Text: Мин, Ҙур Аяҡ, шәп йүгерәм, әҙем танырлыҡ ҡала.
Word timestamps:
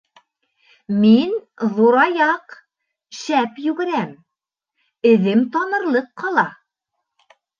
Мин, 1.01 1.33
Ҙур 1.79 1.97
Аяҡ, 2.03 2.55
шәп 3.19 3.61
йүгерәм, 3.67 4.15
әҙем 5.13 5.45
танырлыҡ 5.57 6.09
ҡала. 6.23 6.47